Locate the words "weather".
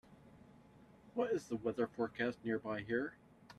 1.57-1.85